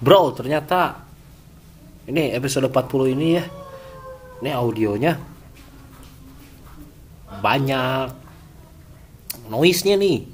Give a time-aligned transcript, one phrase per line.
[0.00, 1.04] Bro, ternyata
[2.08, 3.44] ini episode 40 ini ya.
[4.40, 5.12] Ini audionya
[7.40, 8.08] banyak
[9.52, 10.24] noise-nya nih.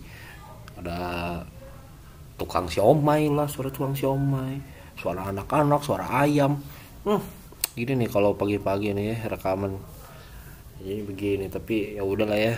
[0.79, 0.99] Ada
[2.39, 4.63] tukang siomay lah, suara tukang siomay,
[4.95, 6.63] suara anak-anak, suara ayam.
[7.03, 7.23] Hmm,
[7.75, 9.79] gini nih kalau pagi-pagi nih ya rekaman.
[10.79, 12.55] Jadi begini, tapi ya udahlah ya.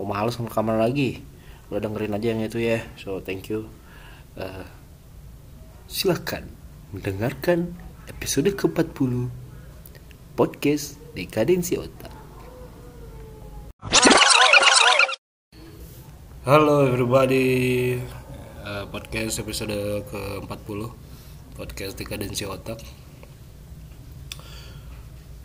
[0.00, 1.20] Mau males rekaman lagi.
[1.68, 2.80] Udah dengerin aja yang itu ya.
[2.96, 3.66] So, thank you.
[4.38, 4.64] Eh,
[5.86, 6.50] silakan
[6.90, 7.70] mendengarkan
[8.10, 9.30] episode ke-40
[10.34, 12.10] podcast Dekadensi Otak.
[16.42, 17.98] Halo everybody,
[18.66, 20.90] Eh, podcast episode ke-40
[21.54, 22.82] podcast Dekadensi Otak.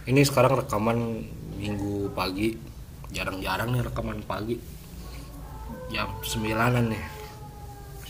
[0.10, 1.22] Ini sekarang rekaman
[1.62, 2.58] minggu pagi,
[3.14, 4.58] jarang-jarang nih rekaman pagi.
[5.94, 7.04] Jam 9 nih.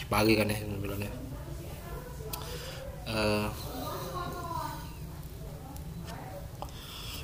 [0.07, 1.11] Pagi kan ya 9 ya.
[3.11, 3.47] Eh,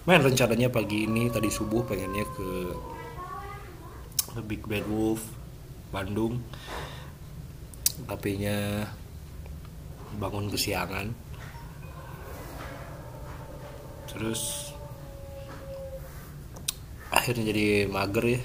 [0.03, 2.75] main rencananya pagi ini tadi subuh pengennya ke
[4.43, 5.23] Big Bad Wolf
[5.87, 6.43] Bandung.
[8.03, 8.83] Tapi nya
[10.19, 11.15] bangun kesiangan.
[14.11, 14.75] Terus
[17.15, 18.41] akhirnya jadi mager ya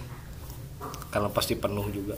[1.11, 2.15] karena pasti penuh juga.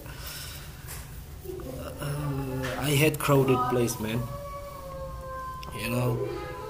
[2.04, 4.43] Eh, I hate crowded place man
[5.78, 6.14] you know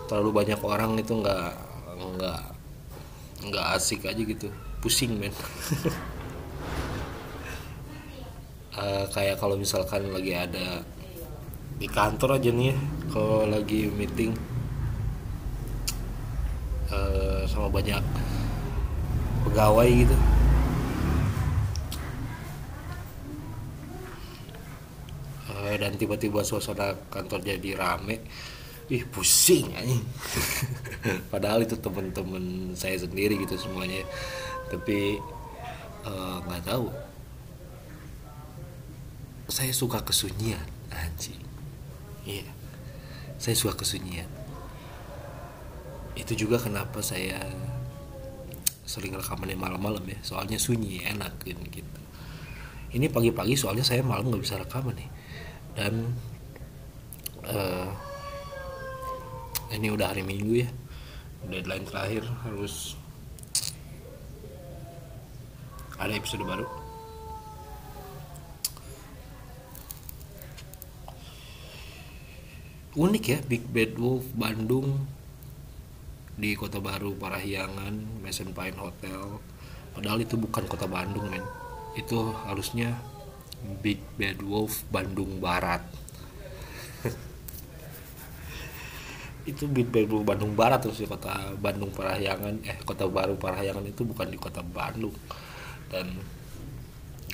[0.09, 1.53] terlalu banyak orang itu nggak
[2.17, 2.41] nggak
[3.49, 4.49] nggak asik aja gitu.
[4.81, 5.33] Pusing men.
[8.75, 10.83] Eh, kayak kalau misalkan lagi ada
[11.79, 14.35] di kantor aja nih ya kalau lagi meeting
[16.91, 18.03] eh, sama banyak
[19.47, 20.17] pegawai gitu.
[25.55, 28.27] Eh, dan tiba-tiba suasana kantor jadi rame
[28.93, 29.97] ih pusing aja
[31.33, 34.05] padahal itu temen-temen saya sendiri gitu semuanya.
[34.69, 35.20] Tapi
[36.05, 36.89] eh, nggak tahu.
[39.48, 41.41] Saya suka kesunyian anjing.
[42.25, 42.48] Iya.
[43.36, 44.29] Saya suka kesunyian.
[46.17, 47.41] Itu juga kenapa saya
[48.85, 50.19] sering rekaman di malam-malam ya.
[50.25, 51.61] Soalnya sunyi enak gitu.
[52.95, 55.11] ini pagi-pagi soalnya saya malam nggak bisa rekaman nih.
[55.75, 55.95] Dan
[57.42, 57.91] eh,
[59.74, 60.68] ini udah hari minggu ya.
[61.51, 62.95] Deadline terakhir harus
[65.98, 66.67] ada episode baru.
[72.95, 75.02] Unik ya Big Bad Wolf Bandung
[76.39, 79.42] di Kota Baru Parahyangan Mason Pine Hotel.
[79.95, 81.42] Padahal itu bukan Kota Bandung men.
[81.98, 82.95] Itu harusnya
[83.83, 85.83] Big Bad Wolf Bandung Barat
[89.45, 94.33] itu Wolf Bandung Barat terus di Kota Bandung Parahyangan eh Kota Baru Parahyangan itu bukan
[94.33, 95.13] di Kota Bandung.
[95.93, 96.17] Dan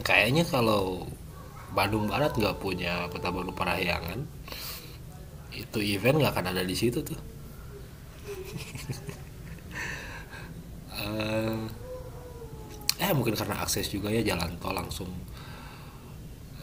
[0.03, 1.07] kayaknya kalau
[1.71, 4.27] Bandung Barat nggak punya Kota Baru Parahyangan
[5.55, 7.21] itu event nggak akan ada di situ tuh.
[11.01, 11.57] Eh,
[13.01, 15.09] eh mungkin karena akses juga ya jalan tol langsung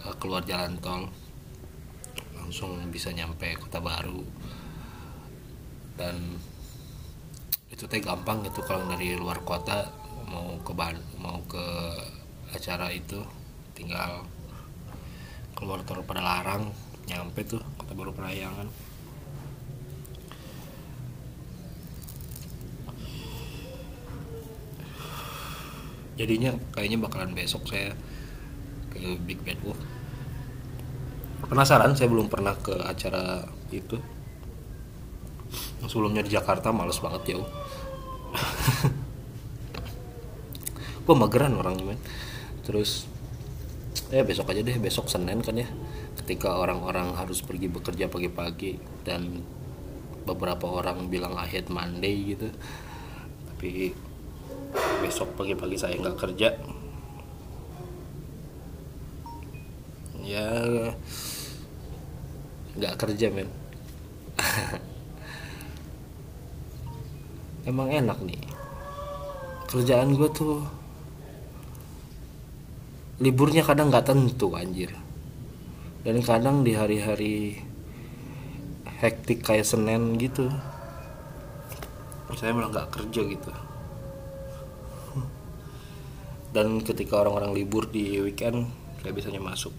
[0.06, 1.10] eh, keluar jalan tol
[2.38, 4.22] langsung bisa nyampe kota baru
[5.98, 6.16] dan
[7.74, 9.90] itu teh gampang gitu kalau dari luar kota
[10.30, 11.66] mau ke Ban mau ke
[12.54, 13.20] acara itu
[13.74, 14.24] tinggal
[15.58, 16.70] keluar tol pada larang
[17.10, 18.70] nyampe tuh kota baru Parayangan
[26.18, 27.94] jadinya kayaknya bakalan besok saya
[28.90, 29.78] ke Big Bad Wolf.
[31.46, 34.02] Penasaran saya belum pernah ke acara itu
[35.88, 37.48] sebelumnya di Jakarta males banget jauh
[41.08, 42.00] gue mageran orangnya men.
[42.68, 43.08] Terus
[44.12, 45.68] ya besok aja deh besok Senin kan ya
[46.20, 49.44] ketika orang-orang harus pergi bekerja pagi-pagi dan
[50.28, 52.52] beberapa orang bilang hate Monday gitu.
[53.56, 53.96] Tapi
[55.00, 56.50] besok pagi-pagi saya nggak kerja.
[60.28, 60.48] Ya
[62.78, 63.50] nggak kerja men
[67.68, 68.40] emang enak nih.
[69.68, 70.64] Kerjaan gue tuh
[73.20, 74.96] liburnya kadang nggak tentu anjir.
[76.08, 77.60] Dan kadang di hari-hari
[79.04, 80.48] hektik kayak Senin gitu
[82.38, 83.52] saya malah nggak kerja gitu.
[86.54, 88.70] Dan ketika orang-orang libur di weekend
[89.02, 89.74] saya biasanya masuk.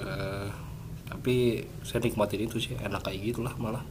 [0.00, 0.48] Eh,
[1.10, 3.82] tapi saya nikmatin itu sih enak kayak gitulah malah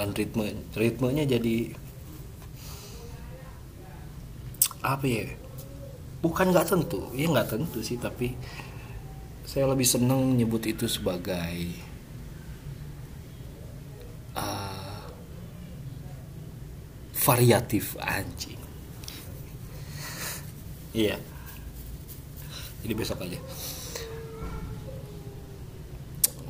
[0.00, 0.56] dan ritme.
[0.72, 1.76] Ritmenya jadi
[4.80, 5.28] apa ya?
[6.24, 7.12] Bukan nggak tentu.
[7.12, 8.32] Ya nggak tentu sih tapi
[9.44, 11.76] saya lebih seneng nyebut itu sebagai
[14.32, 15.04] uh,
[17.12, 18.56] variatif anjing.
[20.96, 21.20] Iya.
[22.80, 23.36] Jadi besok aja.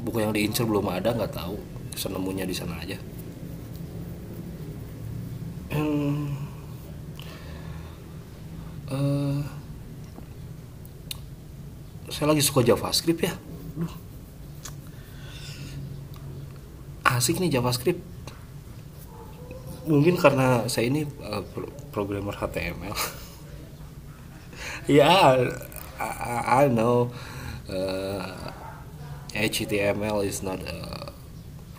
[0.06, 1.58] Buku yang diincer belum ada nggak tahu.
[1.99, 2.94] Senemunya di sana aja
[5.70, 6.26] hmm,
[8.91, 9.41] uh,
[12.20, 13.32] saya lagi suka JavaScript ya.
[17.00, 17.96] Asik nih JavaScript.
[19.88, 21.40] Mungkin karena saya ini uh,
[21.88, 22.93] programmer HTML
[24.84, 25.49] ya yeah,
[25.96, 27.08] I, I know
[27.72, 28.52] uh,
[29.32, 31.08] HTML is not a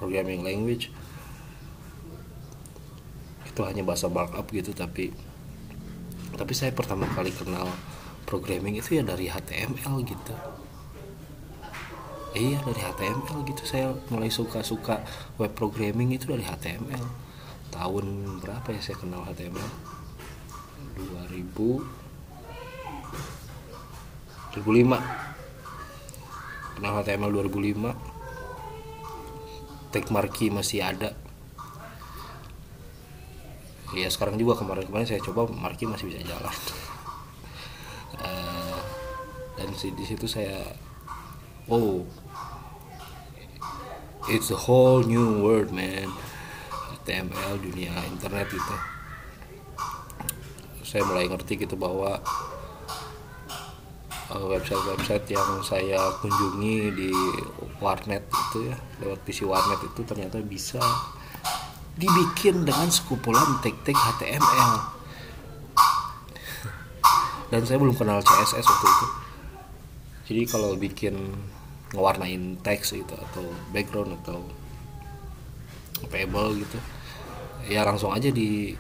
[0.02, 0.90] programming language.
[3.46, 5.14] Itu hanya bahasa markup gitu tapi
[6.34, 7.70] tapi saya pertama kali kenal
[8.26, 10.36] programming itu ya dari HTML gitu.
[12.32, 13.68] Iya dari HTML gitu.
[13.68, 15.04] Saya mulai suka-suka
[15.36, 17.04] web programming itu dari HTML
[17.72, 19.70] tahun berapa ya saya kenal HTML
[21.32, 21.80] 2000
[24.52, 25.00] 2005
[26.80, 28.12] kenal HTML 2005
[29.92, 31.12] tag marquee masih ada.
[33.92, 36.56] Ya sekarang juga kemarin-kemarin saya coba marquee masih bisa jalan
[39.72, 40.76] dan di situ saya
[41.72, 42.04] oh
[44.28, 46.12] it's a whole new world man.
[47.02, 48.76] HTML dunia internet itu
[50.86, 52.22] saya mulai ngerti gitu bahwa
[54.30, 57.10] eh, website-website yang saya kunjungi di
[57.82, 60.84] warnet itu ya lewat PC warnet itu ternyata bisa
[61.98, 64.72] dibikin dengan sekumpulan tag-tag HTML
[67.50, 69.21] dan saya belum kenal CSS waktu itu
[70.32, 71.36] jadi kalau bikin
[71.92, 73.44] ngewarnain teks gitu atau
[73.76, 74.40] background atau
[76.08, 76.80] payable gitu
[77.68, 78.72] ya langsung aja di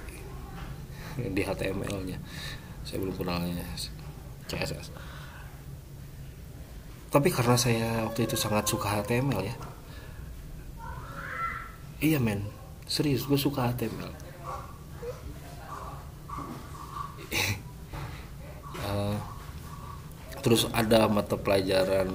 [1.19, 2.17] di HTML nya
[2.87, 3.67] saya belum kenalnya
[4.47, 4.95] CSS
[7.11, 9.55] tapi karena saya waktu itu sangat suka HTML ya
[11.99, 12.47] iya men.
[12.87, 14.11] Serius gue suka HTML
[18.87, 19.15] uh,
[20.41, 22.09] terus ada mata pelajaran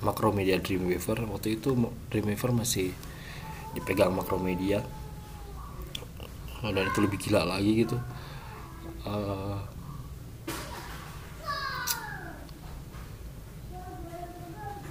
[0.00, 1.28] Makromedia Dreamweaver.
[1.28, 1.76] Waktu itu
[2.08, 2.96] Dreamweaver masih
[3.76, 4.82] dipegang Makromedia
[6.60, 7.96] dan itu lebih gila lagi gitu.
[9.04, 9.56] Uh,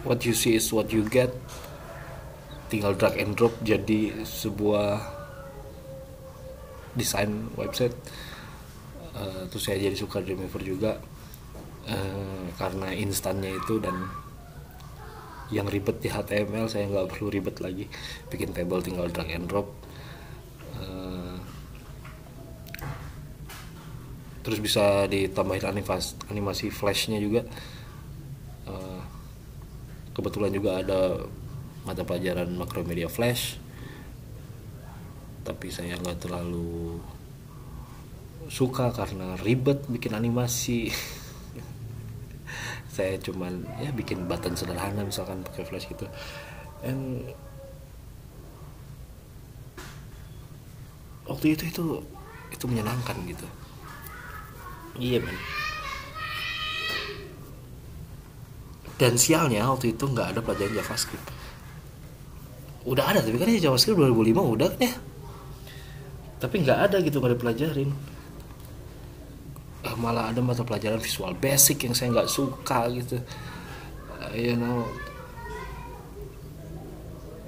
[0.01, 1.29] what you see is what you get.
[2.69, 5.01] Tinggal drag and drop jadi sebuah
[6.93, 7.93] desain website.
[9.13, 10.91] Uh, terus saya jadi suka Dreamweaver juga
[11.89, 13.97] uh, karena instannya itu dan
[15.49, 17.89] yang ribet di HTML saya nggak perlu ribet lagi.
[18.29, 19.67] Bikin table tinggal drag and drop.
[20.77, 21.41] Uh,
[24.45, 27.41] terus bisa ditambahin animasi, animasi flashnya juga.
[28.69, 29.01] Uh,
[30.13, 31.25] kebetulan juga ada
[31.81, 33.57] mata pelajaran makromedia flash.
[35.41, 37.01] Tapi saya nggak terlalu
[38.49, 40.89] suka karena ribet bikin animasi
[42.89, 46.09] saya cuman ya bikin button sederhana misalkan pakai flash gitu.
[46.81, 47.29] And
[51.29, 51.83] waktu itu itu
[52.49, 53.47] itu menyenangkan gitu.
[54.97, 55.37] Iya men.
[58.99, 61.29] Dan sialnya waktu itu nggak ada pelajaran JavaScript.
[62.83, 64.93] Udah ada tapi kan ya JavaScript 2005 udah ya.
[66.41, 67.89] Tapi nggak ada gitu nggak dipelajarin.
[67.93, 68.18] uh,
[69.99, 73.19] malah ada mata pelajaran visual basic yang saya nggak suka gitu.
[74.15, 74.87] Uh, you know.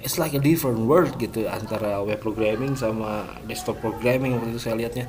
[0.02, 4.34] It's like a different world gitu antara web programming sama desktop programming.
[4.34, 5.06] Waktu itu saya lihatnya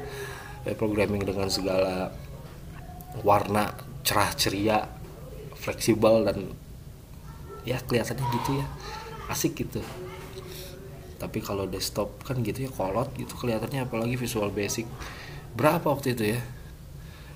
[0.63, 2.13] web programming dengan segala
[3.25, 3.73] warna
[4.05, 4.85] cerah ceria
[5.57, 6.53] fleksibel dan
[7.65, 8.65] ya kelihatannya gitu ya.
[9.33, 9.81] Asik gitu.
[11.17, 14.85] Tapi kalau desktop kan gitu ya kolot gitu kelihatannya apalagi visual basic.
[15.57, 16.41] Berapa waktu itu ya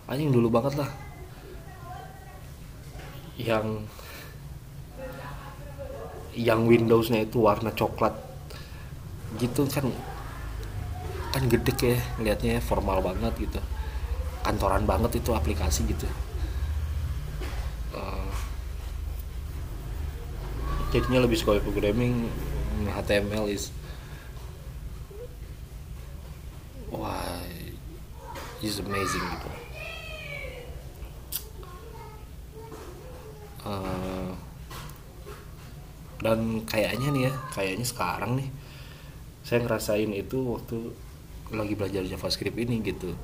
[0.07, 0.89] anjing dulu banget lah.
[3.37, 3.85] Yang
[6.33, 8.15] yang Windowsnya itu warna coklat.
[9.35, 9.91] Gitu kan.
[11.35, 13.59] Kan gede ya liatnya formal banget gitu.
[14.41, 16.07] Kantoran banget itu aplikasi gitu.
[17.91, 18.31] Uh,
[20.95, 22.31] jadinya lebih suka programming
[22.87, 23.75] HTML is
[26.87, 27.43] wah
[28.63, 29.66] is amazing gitu
[33.67, 34.31] uh,
[36.23, 38.49] dan kayaknya nih ya kayaknya sekarang nih
[39.47, 40.91] saya ngerasain itu waktu
[41.55, 43.15] lagi belajar JavaScript ini gitu.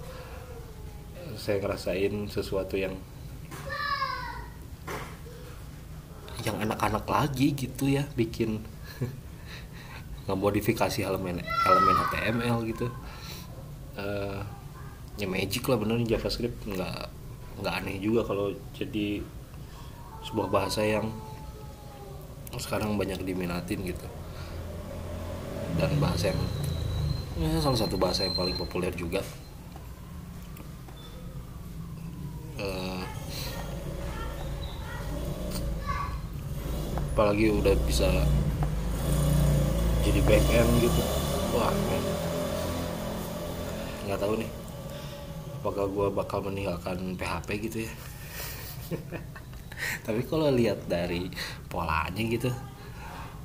[1.36, 2.96] Saya ngerasain sesuatu yang
[6.48, 8.64] yang anak-anak lagi gitu ya bikin
[10.32, 12.88] ngemodifikasi elemen elemen HTML gitu.
[14.00, 14.40] Uh,
[15.20, 17.12] ya magic lah bener JavaScript nggak
[17.60, 19.22] nggak aneh juga kalau jadi
[20.24, 21.12] sebuah bahasa yang
[22.56, 24.08] sekarang banyak diminatin gitu.
[25.78, 26.42] Dan bahasa yang
[27.42, 29.22] ya, salah satu bahasa yang paling populer juga.
[32.58, 33.02] Uh,
[37.14, 38.10] apalagi udah bisa
[40.06, 41.02] jadi back end gitu.
[41.58, 42.04] Wah men.
[44.08, 44.64] Nggak tahu nih
[45.64, 47.94] apakah gue bakal meninggalkan PHP gitu ya
[50.04, 51.28] tapi kalau lihat dari
[51.72, 52.50] polanya gitu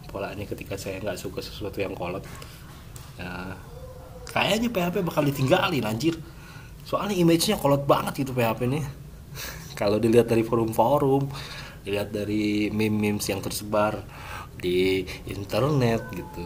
[0.09, 2.25] polanya ketika saya nggak suka sesuatu yang kolot
[3.21, 3.57] ya
[4.29, 6.15] kayaknya PHP bakal ditinggalin anjir.
[6.85, 8.85] Soalnya image-nya kolot banget gitu PHP nih
[9.81, 11.29] kalau dilihat dari forum-forum
[11.85, 14.05] dilihat dari meme-memes yang tersebar
[14.61, 16.45] di internet gitu.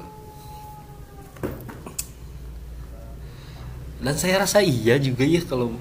[4.02, 5.75] Dan saya rasa iya juga ya kalau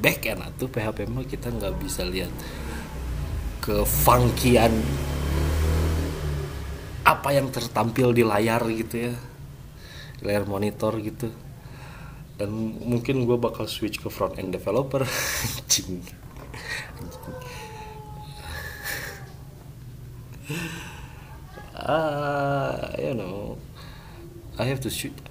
[0.00, 2.32] back end atau PHP mah kita nggak bisa lihat
[3.60, 4.72] ke funkian
[7.04, 9.14] apa yang tertampil di layar gitu ya
[10.16, 11.28] di layar monitor gitu.
[12.40, 15.04] Dan mungkin gue bakal switch ke front end developer.
[15.68, 16.00] Anjing.
[21.76, 23.60] Ah you know.
[24.60, 24.90] I have to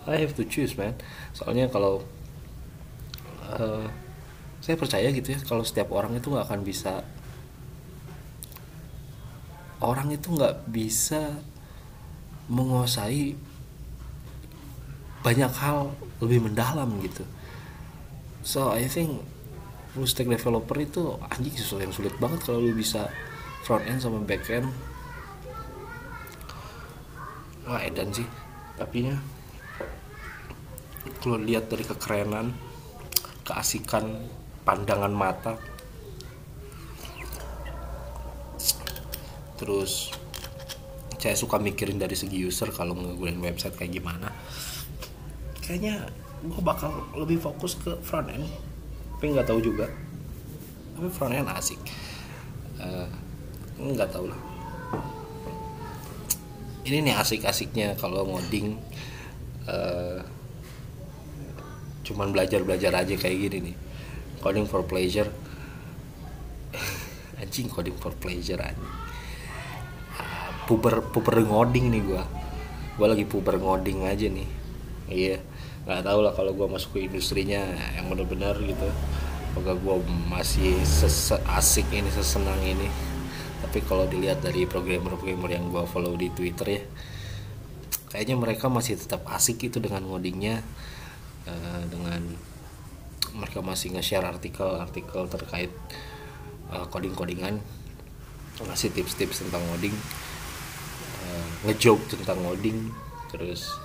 [0.09, 0.97] I have to choose man.
[1.37, 2.01] Soalnya kalau
[3.45, 3.85] uh,
[4.59, 7.03] saya percaya gitu ya kalau setiap orang itu nggak akan bisa
[9.79, 11.39] orang itu nggak bisa
[12.51, 13.37] menguasai
[15.23, 15.91] banyak hal
[16.23, 17.23] lebih mendalam gitu.
[18.43, 19.23] So I think
[19.95, 23.11] full stack developer itu anjing sesuatu yang sulit banget kalau lu bisa
[23.63, 24.67] front end sama back end.
[27.67, 28.27] Wah edan sih.
[28.79, 29.15] Tapi ya
[31.19, 32.55] kalau lihat dari kekerenan
[33.43, 34.23] keasikan
[34.63, 35.53] pandangan mata.
[39.59, 40.13] Terus
[41.19, 44.31] saya suka mikirin dari segi user kalau nggunain website kayak gimana.
[45.59, 46.07] Kayaknya
[46.39, 48.47] gue bakal lebih fokus ke front end
[49.19, 49.91] tapi nggak tahu juga.
[50.95, 51.81] Tapi front end asik.
[52.79, 53.11] Uh,
[53.75, 54.39] nggak tahu lah.
[56.87, 58.79] Ini nih asik-asiknya kalau ngoding
[59.67, 60.23] uh,
[62.07, 63.75] cuman belajar-belajar aja kayak gini nih
[64.39, 65.27] coding for pleasure.
[67.41, 68.91] Anjing coding for pleasure anjing.
[70.15, 72.23] Uh, puber puber ngoding nih gua.
[72.99, 74.49] Gua lagi puber ngoding aja nih.
[75.09, 75.37] Iya
[75.87, 77.63] nggak tahu lah kalau gua masuk ke industrinya
[77.95, 78.89] yang benar-benar gitu.
[79.53, 79.95] Apakah gua
[80.27, 80.79] masih
[81.55, 82.87] asik ini sesenang ini.
[83.63, 86.81] Tapi kalau dilihat dari programmer-programmer yang gue follow di Twitter ya
[88.09, 90.65] kayaknya mereka masih tetap asik itu dengan ngodingnya
[91.45, 92.25] uh, dengan
[93.35, 95.71] mereka masih nge-share artikel-artikel terkait
[96.73, 97.61] uh, coding-codingan.
[98.59, 99.95] Ngasih tips-tips tentang ngoding
[101.23, 102.91] uh, ngejoke tentang ngoding
[103.29, 103.77] terus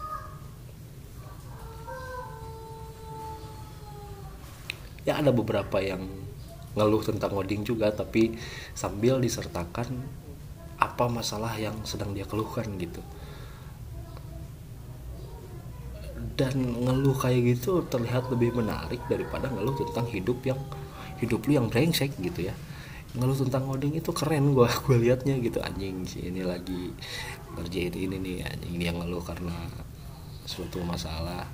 [5.04, 6.08] ya ada beberapa yang
[6.74, 8.34] ngeluh tentang ngoding juga tapi
[8.74, 10.00] sambil disertakan
[10.80, 12.98] apa masalah yang sedang dia keluhkan gitu
[16.34, 20.58] dan ngeluh kayak gitu terlihat lebih menarik daripada ngeluh tentang hidup yang
[21.22, 22.54] hidup lu yang brengsek gitu ya.
[23.14, 26.90] Ngeluh tentang ngoding itu keren gua gue liatnya gitu anjing sih ini lagi
[27.54, 29.54] ngerjain ini nih anjing dia ngeluh karena
[30.42, 31.46] suatu masalah.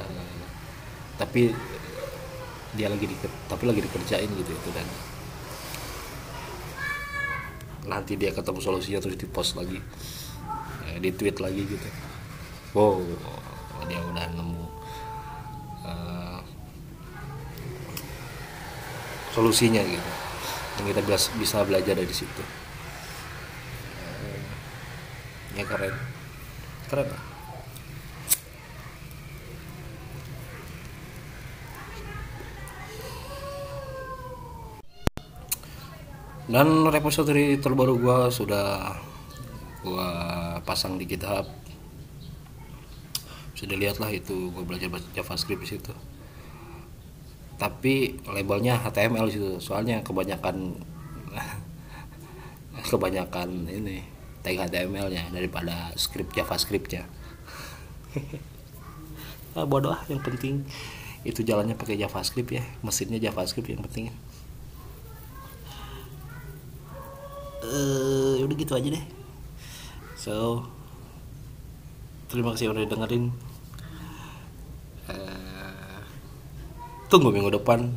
[0.00, 0.40] Uh,
[1.20, 1.52] tapi
[2.72, 4.88] dia lagi di tapi lagi dikerjain gitu itu dan
[7.84, 9.76] nanti dia ketemu solusinya terus di post lagi
[10.88, 11.88] ya, di tweet lagi gitu.
[12.72, 13.04] Wow
[13.86, 14.64] dia udah nemu
[15.86, 16.40] uh,
[19.32, 20.10] solusinya gitu.
[20.80, 21.00] Dan kita
[21.38, 22.42] bisa belajar dari situ.
[24.00, 24.40] Eh,
[25.60, 25.94] ya keren.
[26.88, 27.30] Keren lah
[36.50, 38.98] dan repository terbaru gua sudah
[39.86, 40.08] gua
[40.66, 41.59] pasang di GitHub
[43.60, 45.92] sudah lihat lah itu gue belajar JavaScript di situ.
[47.60, 50.80] Tapi labelnya HTML situ soalnya kebanyakan
[52.90, 54.00] kebanyakan ini
[54.40, 57.04] tag HTML nya daripada script JavaScriptnya.
[59.50, 60.62] Ah, bodoh ah yang penting
[61.26, 64.14] itu jalannya pakai JavaScript ya mesinnya JavaScript yang penting.
[67.66, 69.04] Uh, udah gitu aja deh.
[70.14, 70.62] So
[72.30, 73.34] terima kasih udah dengerin
[75.10, 76.00] uh,
[77.10, 77.90] tunggu minggu depan.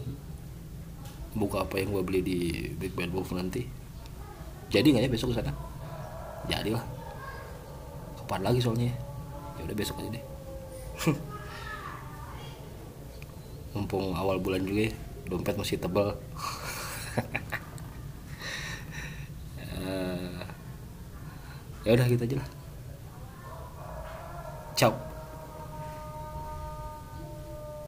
[1.34, 2.38] Buka apa yang gue beli di
[2.77, 3.65] Big Bad Wolf nanti.
[4.70, 5.53] Jadi nggak ya besok ke sana?
[6.46, 6.84] Jadilah.
[8.22, 8.93] Kapan lagi soalnya?
[9.58, 10.24] Ya udah besok aja deh.
[13.74, 14.93] Mumpung awal bulan juga ya
[15.25, 16.13] dompet masih tebal.
[19.74, 20.46] Uh,
[21.86, 22.50] ya udah gitu aja lah